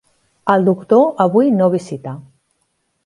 El 0.53 0.63
doctor 0.69 1.05
avui 1.27 1.53
no 1.59 1.67
visita. 1.77 2.19